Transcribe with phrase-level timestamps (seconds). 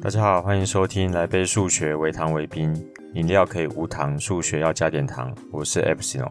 [0.00, 2.72] 大家好，欢迎收听来杯数学，微糖微冰，
[3.14, 5.36] 饮料可以无糖，数学要加点糖。
[5.50, 6.30] 我是 Epsilon，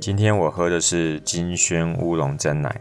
[0.00, 2.80] 今天我喝的是金萱乌龙珍奶，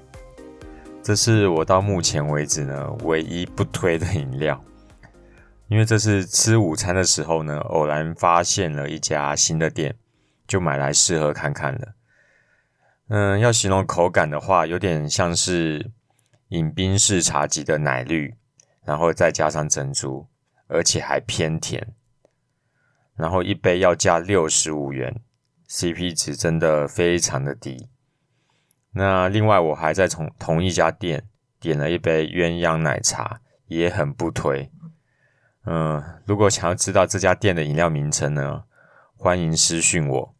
[1.03, 4.63] 这是我到目前为止呢唯一不推的饮料，
[5.67, 9.93] 因为这是吃午餐的时候呢偶然发现了一家新的店，
[10.47, 11.95] 就买来试喝看看了。
[13.09, 15.91] 嗯，要形容口感的话，有点像是
[16.47, 18.33] 饮冰式茶级的奶绿。
[18.85, 20.27] 然后再加上珍珠，
[20.67, 21.93] 而且还偏甜，
[23.15, 25.21] 然后一杯要价六十五元
[25.69, 27.89] ，CP 值真的非常的低。
[28.91, 31.27] 那另外我还在从同一家店
[31.59, 34.71] 点了一杯鸳鸯奶茶，也很不推。
[35.65, 38.63] 嗯，如果想要知道这家店的饮料名称呢，
[39.15, 40.35] 欢迎私讯我。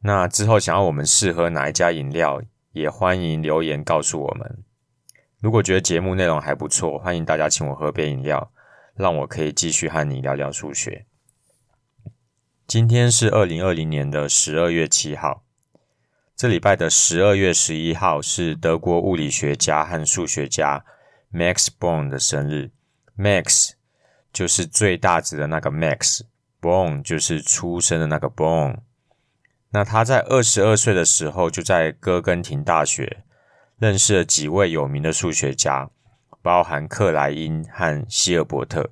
[0.00, 2.40] 那之后想要我们试喝哪一家饮料，
[2.72, 4.64] 也欢迎留言告诉我们。
[5.40, 8.50] 如果觉得节目内容还不错，欢迎大家请我喝杯饮料，
[8.96, 11.06] 让我可以继续和你聊聊数学。
[12.66, 15.44] 今天是二零二零年的十二月七号，
[16.34, 20.84] 这礼拜的十二月十一号是德国物理学家和数学家
[21.32, 22.72] Max Born 的生日。
[23.16, 23.74] Max
[24.32, 28.78] 就是最大值的那个 Max，Born 就是出生的那个 Born。
[29.70, 33.22] 那他在二十二岁的时候就在哥根廷大学。
[33.78, 35.88] 认识了几位有名的数学家，
[36.42, 38.90] 包含克莱因和希尔伯特。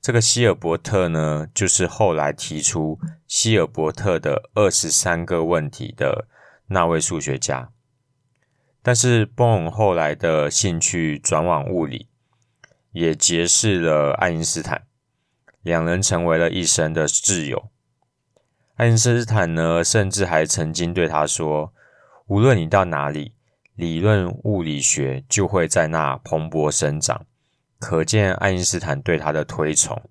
[0.00, 6.28] 这个希尔伯特呢，就是后来提出希尔伯特的二十三个问题的
[6.68, 7.70] 那位数学家。
[8.80, 12.08] 但是，Born 后来的兴趣转往物理，
[12.92, 14.86] 也结识了爱因斯坦，
[15.62, 17.68] 两人成为了一生的挚友。
[18.76, 21.74] 爱因斯坦呢，甚至还曾经对他说
[22.28, 23.34] ：“无论你到哪里。”
[23.80, 27.24] 理论物理学就会在那蓬勃生长，
[27.78, 30.02] 可见爱因斯坦对他的推崇。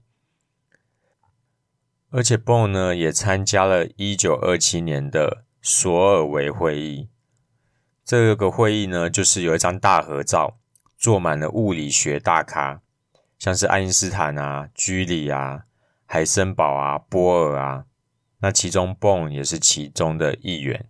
[2.09, 7.09] 而且，Born 呢也参加了一九二七年的索尔维会议。
[8.03, 10.58] 这个会议呢，就是有一张大合照，
[10.97, 12.81] 坐满了物理学大咖，
[13.38, 15.66] 像是爱因斯坦啊、居里啊、
[16.08, 17.85] 海森堡啊、波尔啊。
[18.40, 20.88] 那其中，Born 也是其中的一员。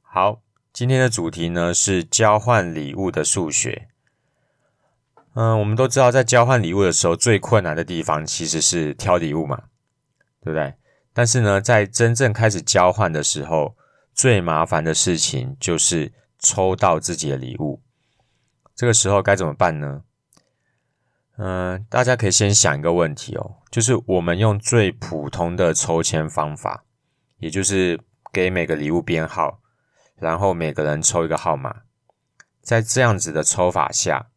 [0.00, 0.42] 好。
[0.78, 3.88] 今天的主题呢是交换礼物的数学。
[5.34, 9.64] 嗯，我们都知道，在交换礼物的时候，最困难的地方其实是挑礼物嘛，
[10.40, 10.74] 对不对？
[11.12, 13.74] 但是呢，在真正开始交换的时候，
[14.14, 17.82] 最麻烦的事情就是抽到自己的礼物。
[18.76, 20.02] 这个时候该怎么办呢？
[21.38, 26.84] 嗯，大家可以先想一个问题哦，就是我们用最普通的抽签方法，
[27.38, 27.98] 也就是
[28.32, 29.58] 给每个礼物编号。
[30.18, 31.82] 然后每个人抽一个号码，
[32.60, 34.30] 在这样子的抽法下，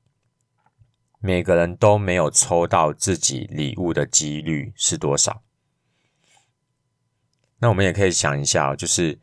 [1.19, 5.41] 每个人都没有抽到自己礼物的几率是多少？
[7.59, 9.19] 那我们也可以想一下，就是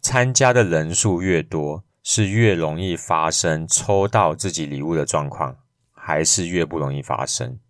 [0.00, 5.58] 参加的人数越多，是越容易发生抽到自己礼物的状况，
[5.92, 7.60] 还是越不容易发生？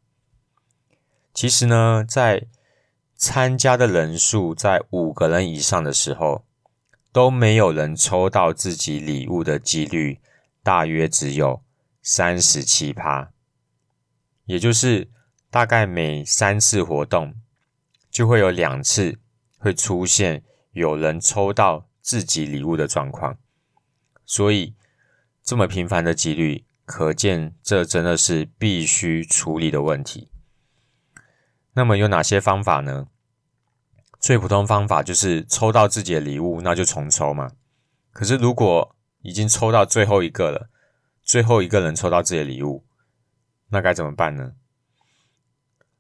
[1.35, 2.47] 其实呢，在
[3.15, 6.47] 参加的人数在五个人以上的时候，
[7.13, 10.21] 都没有人抽到自己礼物的几率，
[10.63, 11.63] 大约只有
[12.03, 13.33] 三十七趴，
[14.45, 15.09] 也就是
[15.51, 17.35] 大概每三次活动
[18.11, 19.19] 就会有两次
[19.59, 23.37] 会出现有人抽到自己礼物的状况，
[24.25, 24.75] 所以
[25.43, 30.31] 这么频繁的几率，可见这真的是必须处理的问题。
[31.73, 33.09] 那么有哪些方法呢？
[34.21, 37.51] 最普通方法就是抽到自己的礼物，那就重抽嘛。
[38.13, 40.69] 可是如果已经抽到最后一个了，
[41.23, 42.85] 最后一个人抽到自己的礼物，
[43.71, 44.53] 那该怎么办呢？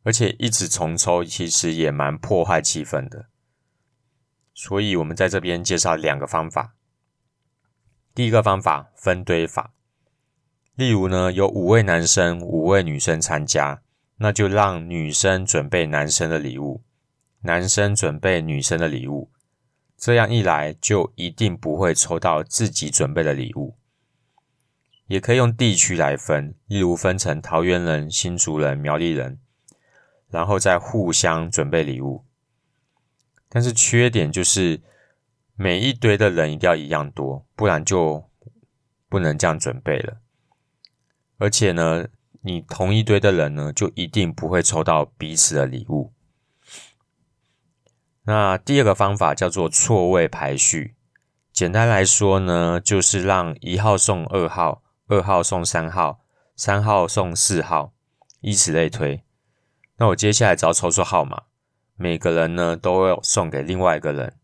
[0.02, 3.26] 而且一直重抽其实也蛮破坏气氛的。
[4.52, 6.74] 所以我们在这边介绍两个方法。
[8.14, 9.72] 第一个方法，分堆法。
[10.74, 13.82] 例如呢，有五位男生、五位女生参加，
[14.16, 16.82] 那就让女生准备男生的礼物。
[17.42, 19.30] 男生准备女生的礼物，
[19.96, 23.76] 这样一来就一定不会抽到自己准备的礼物。
[25.06, 29.40] 也可以用地区来分，例如分成桃园人、新竹人、苗栗人，
[30.28, 32.24] 然后再互相准备礼物。
[33.48, 34.80] 但是缺点就是
[35.56, 38.30] 每一堆的人一定要一样多，不然就
[39.08, 40.20] 不能这样准备了。
[41.38, 42.06] 而且呢，
[42.42, 46.12] 你同一堆的人呢，就一定不会抽到彼此的礼物。
[48.24, 50.94] 那第二个方法叫做错位排序，
[51.52, 56.20] 简单来说呢，就是让一号送二号，二号送三号，
[56.54, 57.92] 三号送四号，
[58.40, 59.24] 以此类推。
[59.96, 61.42] 那我接下来只要抽出号码，
[61.96, 64.34] 每个人呢都会送给另外一个人，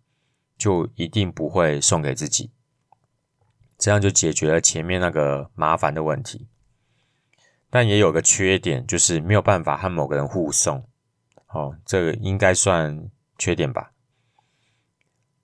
[0.58, 2.50] 就一定不会送给自己。
[3.78, 6.49] 这样就解决了前面那个麻烦的问题。
[7.69, 10.87] 但也有个缺点，就是没有办法和某个人互送。
[11.49, 13.92] 哦，这个应该算缺点吧。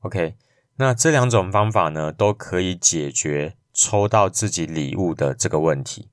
[0.01, 0.37] OK，
[0.77, 6.11] 那这两种方法呢，都可以解决抽到自己礼物的这个问题。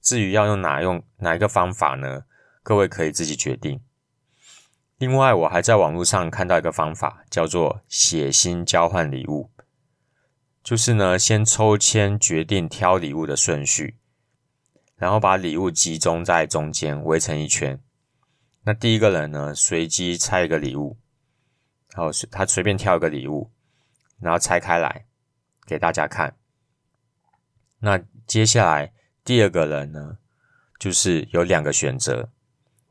[0.00, 2.24] 至于要用哪用哪一个方法呢？
[2.62, 3.80] 各位可以自己决定。
[4.98, 9.50] 另外，我还在网络上看到一个方法，叫做血芯交换礼物，
[10.62, 13.96] 就是呢，先抽签决定挑礼物的顺序。
[14.94, 17.80] 然后把礼物集中在中间，围成一圈。
[18.62, 20.96] 那第一个人呢，随机拆一个礼物，
[21.94, 23.50] 然后他随便挑一个礼物，
[24.20, 25.06] 然后拆开来
[25.66, 26.36] 给大家看。
[27.80, 28.92] 那接下来
[29.24, 30.18] 第二个人呢，
[30.78, 32.30] 就是有两个选择，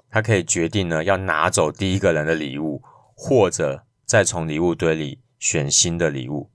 [0.09, 2.81] 他可以决定呢要拿走第一个人的礼物，
[3.15, 6.49] 或者再从礼物堆里选新的礼物。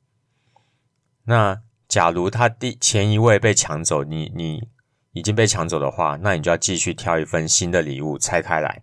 [1.25, 4.69] 那假如他第前一位被抢走，你你。
[5.12, 8.82] 已经被抢走的话，那你就要继续挑一份新的礼物拆开来，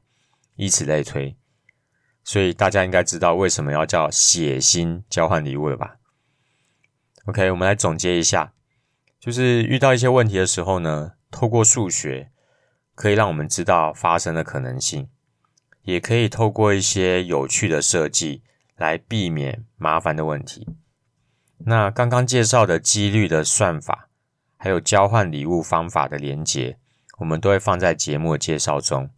[0.56, 1.38] 以此类推。
[2.23, 5.97] 所以大家应该知道为什么要叫血芯交换礼物了吧
[7.25, 8.53] ？OK，我们来总结一下，
[9.19, 12.31] 就是遇到一些问题的时候呢，透过数学
[12.95, 15.09] 可以让我们知道发生的可能性，
[15.83, 18.43] 也可以透过一些有趣的设计
[18.75, 20.67] 来避免麻烦的问题。
[21.65, 24.09] 那刚刚介绍的几率的算法。
[24.55, 26.77] 还有交换礼物方法的连结，
[27.17, 29.09] 我们都会放在节目的介绍中。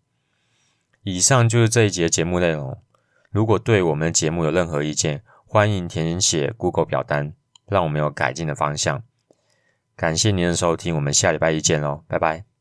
[1.04, 2.82] 以上就是这一节节目内容。
[3.36, 7.34] 如果对我们的节目有任何意见，欢迎填写 Google 表单，
[7.68, 9.04] 让我们有改进的方向。
[9.94, 12.55] 感谢您的收听，我们下礼拜一见喽，拜拜。